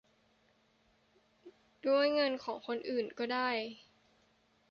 [1.87, 2.31] ด้วยเงิน
[2.67, 3.49] คนอื่นก็ได้